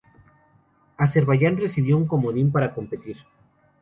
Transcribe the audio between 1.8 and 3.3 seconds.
un comodín para competir.